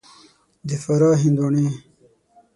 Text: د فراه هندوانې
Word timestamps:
د 0.67 0.69
فراه 0.83 1.17
هندوانې 1.23 1.67